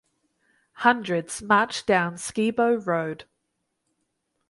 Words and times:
Hundreds 0.77 1.43
marched 1.43 1.85
down 1.85 2.15
Skibo 2.17 2.73
Road. 2.87 3.25